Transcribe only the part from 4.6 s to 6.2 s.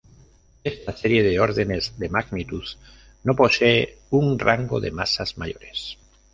de masas mayores